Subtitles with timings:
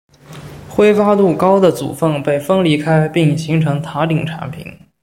[0.67, 4.65] 挥发度高的组分被分离开并形成塔顶产品。